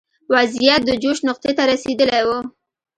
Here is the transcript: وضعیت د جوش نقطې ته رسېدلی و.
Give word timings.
وضعیت 0.33 0.81
د 0.85 0.91
جوش 1.03 1.17
نقطې 1.27 1.51
ته 1.57 1.63
رسېدلی 1.71 2.21
و. 2.27 2.29